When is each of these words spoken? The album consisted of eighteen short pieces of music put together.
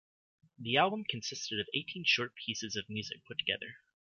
The 0.57 0.77
album 0.77 1.03
consisted 1.07 1.59
of 1.59 1.67
eighteen 1.75 2.05
short 2.07 2.33
pieces 2.33 2.75
of 2.75 2.89
music 2.89 3.23
put 3.27 3.37
together. 3.37 3.75